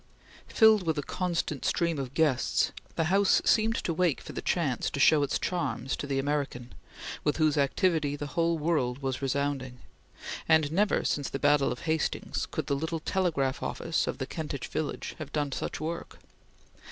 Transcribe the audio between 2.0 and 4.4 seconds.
guests, the house seemed to wait for